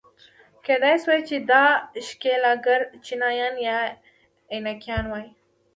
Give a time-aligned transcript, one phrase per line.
[0.65, 1.63] کېدای شوای چې دا
[2.07, 3.77] ښکېلاکګر چینایان یا
[4.53, 5.27] اینکایان وای.